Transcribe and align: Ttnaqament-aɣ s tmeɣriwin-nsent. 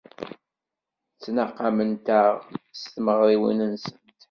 Ttnaqament-aɣ 1.15 2.33
s 2.79 2.81
tmeɣriwin-nsent. 2.93 3.85